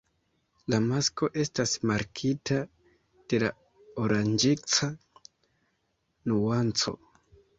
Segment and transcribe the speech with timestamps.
[0.73, 2.57] La masko estas markita
[3.33, 3.51] de la
[4.05, 4.89] oranĝeca
[6.31, 6.95] nuanco.